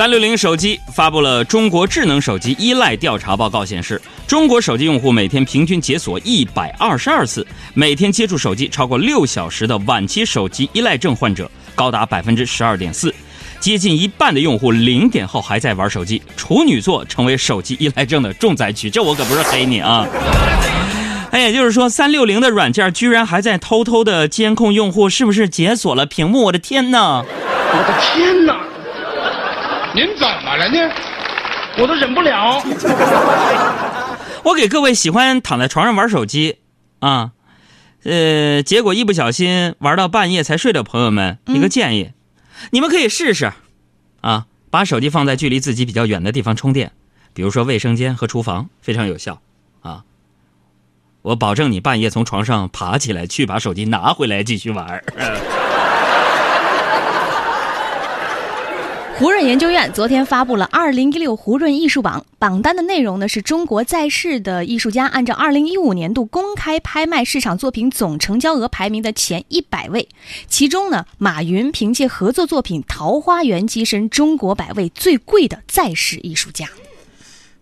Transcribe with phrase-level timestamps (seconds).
[0.00, 13.14] 三六零手机发布了中国智能手机依赖调查报告，显示中国手机用户每天平均解锁一百二十二次，每天接触手机超过六小时的晚期手机依赖症患者高达百分之十二点四，
[13.60, 18.88] 接近一半的用户零点后还在玩手机，处女座成为手机依赖症的重灾区。
[18.88, 20.06] 这我可不是黑你啊！
[21.30, 27.22] 哎，也就是说，三六零的软件居然还在偷偷的监控用户是不是解锁了屏幕，我的天哪！
[27.72, 28.69] 我的天哪！
[29.94, 30.78] 您怎么了呢？
[31.78, 32.62] 我都忍不了。
[34.44, 36.58] 我给各位喜欢躺在床上玩手机，
[37.00, 37.32] 啊，
[38.04, 42.12] 呃，结果一不小心玩到半夜才睡的朋友们一个建议，
[42.70, 43.52] 你们可以试试，
[44.20, 46.92] 啊，把手机放在距离自己比较远的地方充电，
[47.34, 49.40] 比如说卫生间和厨房，非常有效，
[49.82, 50.04] 啊，
[51.22, 55.02] 我保证你半夜从床上爬起来去把手机拿回来继续玩。
[59.20, 70.08] 胡润研究院昨天发布了二零一六胡润艺术榜，榜单的内容呢是中国在世的艺术家按照二零一五年度公开拍卖市场作品总成交额排名的前一百位，
[70.48, 76.70] 其中呢，马云凭借合作作品《桃花源》跻身中国百位最贵的在世艺术家。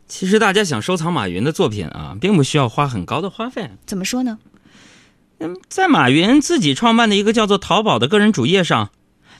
[0.06, 3.68] 其实大家想收藏马云的作品啊，并不需要花很高的花费。
[3.84, 4.38] 怎么说呢？
[5.40, 8.90] 嗯，在马云自己创办的一个叫做淘宝的个人主页上。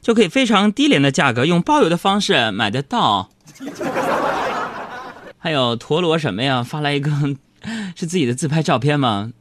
[0.01, 3.31] 就可以非常低廉的价格用包邮的方式买得到。
[5.39, 6.63] 还有陀螺什么呀？
[6.63, 7.11] 发来一个
[7.95, 9.33] 是自己的自拍照片吗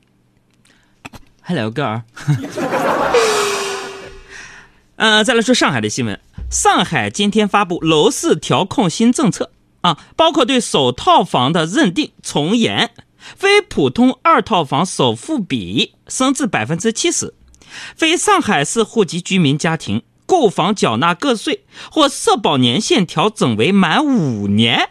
[1.44, 2.02] ？Hello girl。
[4.98, 6.20] 呃，再来说上海的新闻。
[6.50, 17.34] 上海今天发布楼市调控新政策啊，包括对首套房的认定从严，非普通二套房首付比升至百分之七十，
[17.96, 20.04] 非上海市户籍居民家庭。
[20.28, 24.90] 购房缴纳个税或社保年限调整为满五年。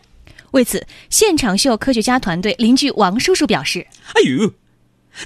[0.53, 4.53] 为此，现场秀科学家团队邻居王叔叔表示：“哎呦，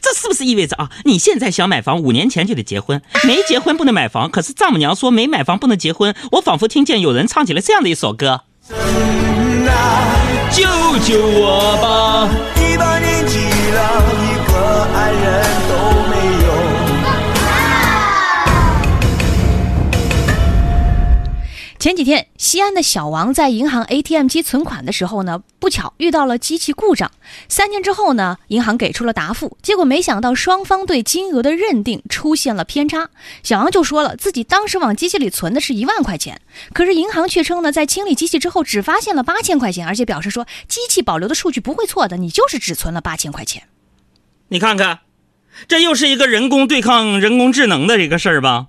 [0.02, 0.90] 这是不是意味着啊？
[1.04, 4.28] 你现在想买房，五年前就得结婚，没结婚不能买房。
[4.28, 6.14] 可是丈母娘说没买房不能结婚。
[6.32, 8.42] 我仿佛听见有人唱起了这样的一首歌：
[10.50, 10.64] 救
[10.98, 12.59] 救我吧！
[21.80, 27.10] 前几天，西安的小王在银行 ATM 机存款的时候呢，不巧遇到了机器故障。
[27.48, 33.08] 三天之后呢，银行给出了答复，结果没想到双方对金额的认定出现了偏差。
[33.42, 36.42] 小王就说了，自己当时往机器里存的是一万块钱，
[36.74, 43.62] 可是银行却称呢，在清理机器之后只发现了八千块钱，而且表示说机器保留的数据不会错的，你就是只存了八千块钱。
[44.48, 44.98] 你看看，
[45.66, 48.66] 这又是一个人工对抗人工智能的这个事儿吧？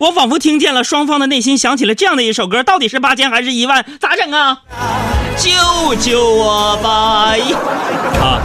[0.00, 3.84] 我仿佛听见了双方的内心响起了这样的一首歌，到底是八千还是一万？
[4.00, 4.62] 咋整啊？
[5.36, 7.36] 救救我吧！
[8.20, 8.40] 啊！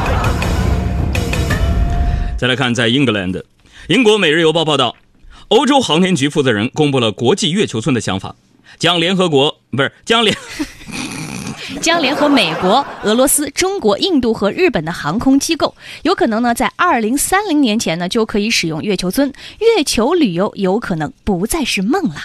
[2.38, 3.44] 再来看，在英格兰的
[3.88, 4.96] 英国《每日邮报》报道，
[5.50, 8.36] 欧洲航天局负责人公布了国际月球村的想法，
[8.78, 10.36] 将联合国不是将联。
[11.82, 22.16] 将联合美国、俄罗斯、中国、印度和日本的航空机构，有可能呢，在二零三零年前呢，就可以使用月球村，月球旅游有可能不再是梦了。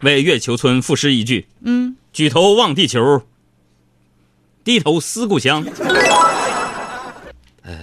[0.00, 3.22] 为月球村赋诗一句：嗯，举头望地球，
[4.64, 5.64] 低头思故乡。
[7.62, 7.74] 呃，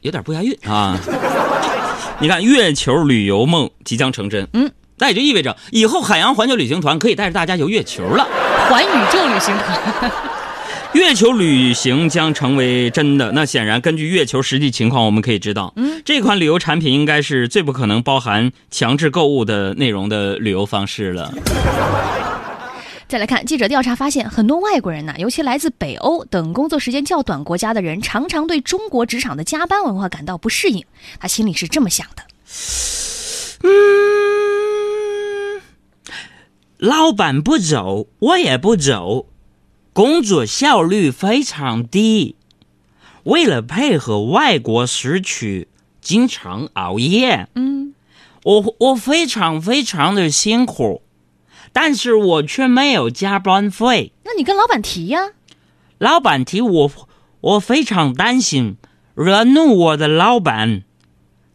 [0.00, 0.98] 有点不押韵啊。
[2.20, 4.48] 你看，月球旅游梦即将成真。
[4.52, 4.70] 嗯。
[5.00, 8.26] 那也就意味着，以后海洋环球旅行团可以带着大家游月球了。
[8.68, 10.12] 环宇宙旅行团，
[10.92, 13.32] 月球旅行将成为真的。
[13.32, 21.32] 那显然，根据月球实际情况，我们可以知道，嗯，这款旅游产品应该是最不可能包含强制购物的内容的旅游方式了。
[23.08, 30.84] 再来看，记者调查发现，很多外国人呢，尤其来自北欧等工作时间较短国家的人，常常对中国职场的加班文化感到不适应。
[31.18, 32.22] 他心里是这么想的：
[33.62, 33.97] 嗯。
[36.78, 39.26] 老板不走，我也不走，
[39.92, 42.36] 工作效率非常低。
[43.24, 45.66] 为了配合外国时区，
[46.00, 47.48] 经常熬夜。
[47.56, 47.94] 嗯，
[48.44, 51.02] 我我非常非常的辛苦，
[51.72, 54.12] 但是我却没有加班费。
[54.24, 55.32] 那你跟老板提呀。
[55.98, 56.90] 老板提我，
[57.40, 58.76] 我非常担心
[59.16, 60.84] 惹怒我的老板，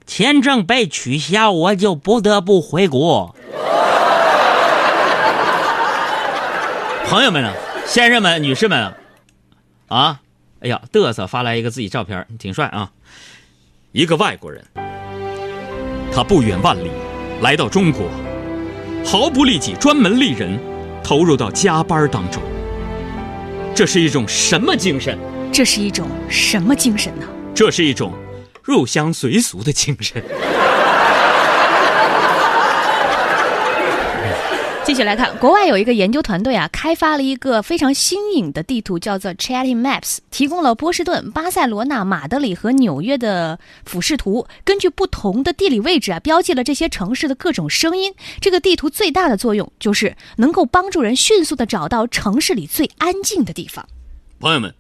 [0.06, 3.34] 签证被取消，我就不得不回国。
[7.14, 7.54] 朋友们呢，
[7.86, 8.92] 先生们、女士们，
[9.88, 10.20] 啊，
[10.62, 12.92] 哎呀，嘚瑟发来一个自己照片，挺帅啊。
[13.92, 14.66] 一个外国人，
[16.12, 16.90] 他不远万里
[17.44, 18.10] 来到中国，
[19.06, 20.60] 毫不利己，专门利人，
[21.04, 22.42] 投入到加班当中。
[23.76, 25.16] 这是一种什么精神？
[25.52, 27.28] 这是一种什么精神呢？
[27.54, 28.12] 这是一种
[28.64, 30.20] 入乡随俗的精神。
[34.86, 48.14] 继续来看，国外有一个研究团队啊，开发了一个非常新颖的地图，叫做 Chatting Maps，提供了波士顿、巴塞罗那、马德里和纽约的俯视图，根据不同的地理位置啊，标记了这些城市的各种声音。
[48.42, 53.88] 这个地图最大的作用就是能够帮助人迅速的找到城市里最安静的地方。
[54.42, 54.76] 朋友们，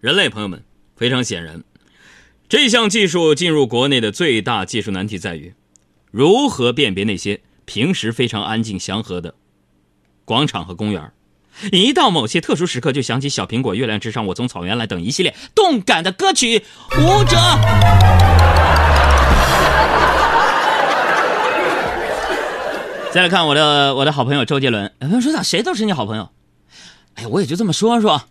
[0.00, 0.62] 人类朋友们，
[0.96, 1.64] 非常显然，
[2.48, 5.54] 这项技术进入国内的最大技术难题在于，
[6.12, 7.40] 如何辨别那些。
[7.64, 9.34] 平时非常安静祥和的
[10.24, 11.12] 广场和公园，
[11.72, 16.64] 一到某些特殊时刻，就响起《小苹果》《月亮之上》《我从草原来》等一系列动感的歌曲。
[16.98, 17.36] 舞者，
[23.12, 24.92] 再来看我的我的好朋友周杰伦。
[25.00, 26.30] 有朋友说咋谁都是你好朋友？
[27.14, 28.22] 哎，我也就这么说说。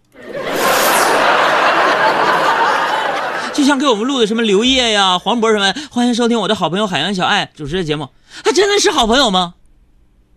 [3.63, 8.09] 就像给我们录的什么刘烨呀、黄渤什么，欢迎收听我的好朋友海洋小爱主持的节目。
[8.43, 9.53] 他真的是好朋友吗？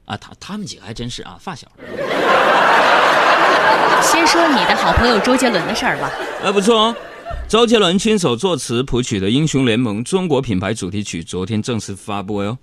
[0.04, 1.66] 啊，他他们几个还真是啊，发小。
[4.00, 6.08] 先说你的好朋友周杰伦的事儿吧。
[6.40, 6.96] 哎，不错哦，
[7.48, 12.56] 周杰伦亲手作词谱曲的《英雄联盟》中国品牌主题曲昨天正式发布哟。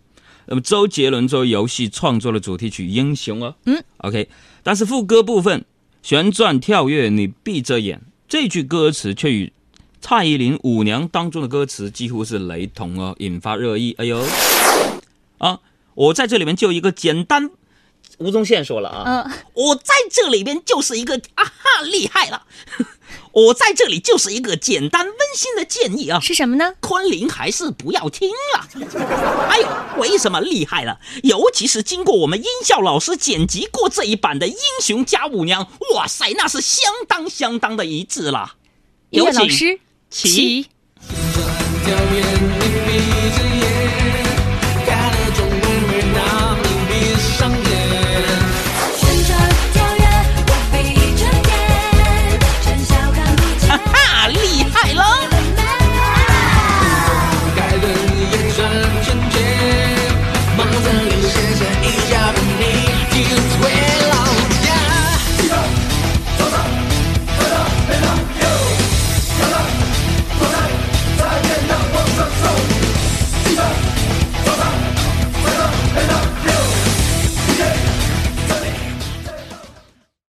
[0.46, 3.54] 那么周杰伦作为游戏创作的主题曲《英雄》哦。
[3.66, 4.30] 嗯，OK，
[4.64, 5.66] 但是副歌部分
[6.02, 8.00] 旋转跳跃，你闭着眼，
[8.30, 9.52] 这句歌词却与
[10.06, 13.96] 蔡依林《舞娘》当中的歌词几乎是雷同哦，引发热议。
[13.98, 14.22] 哎呦！
[15.38, 15.62] 啊！
[15.96, 17.50] 我在这里面就一个简单，
[18.18, 22.46] 吴宗宪说了啊，嗯，我在这里边就是一个啊哈厉害了，
[23.32, 26.74] 我在这里就是一个简单温馨的建议啊，是什么呢？
[26.82, 28.68] 昆凌还是不要听了。
[29.50, 29.68] 哎呦，
[30.02, 31.00] 为什么厉害了？
[31.24, 35.64] 尤其是经过我们音效老师剪辑过这一版的《英雄加舞娘》，
[35.96, 38.56] 哇塞，那是相当相当的一致了。
[39.12, 39.32] 音乐
[40.14, 40.30] 起。
[40.30, 40.70] 起